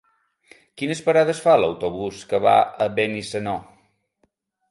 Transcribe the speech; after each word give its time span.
Quines 0.81 1.01
parades 1.09 1.41
fa 1.43 1.57
l'autobús 1.63 2.23
que 2.31 2.41
va 2.47 2.55
a 2.85 2.87
Benissanó? 2.95 3.57